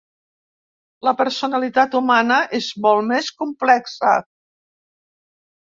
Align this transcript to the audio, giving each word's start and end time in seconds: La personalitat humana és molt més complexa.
La 1.07 1.13
personalitat 1.19 1.97
humana 2.01 2.41
és 2.61 2.73
molt 2.87 3.09
més 3.13 3.31
complexa. 3.45 4.17